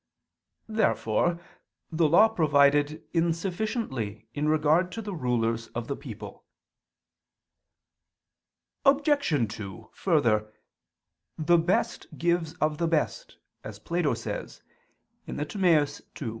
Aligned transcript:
Therefore 0.67 1.39
the 1.91 2.09
Law 2.09 2.27
provided 2.27 3.03
insufficiently 3.13 4.27
in 4.33 4.49
regard 4.49 4.91
to 4.93 4.99
the 5.03 5.13
rulers 5.13 5.67
of 5.75 5.87
the 5.87 5.95
people. 5.95 6.43
Obj. 8.83 9.29
2: 9.55 9.89
Further, 9.93 10.51
"The 11.37 11.59
best 11.59 12.07
gives 12.17 12.55
of 12.55 12.79
the 12.79 12.87
best," 12.87 13.37
as 13.63 13.77
Plato 13.77 14.15
states 14.15 14.63
(Tim. 15.27 15.39
ii). 15.39 16.29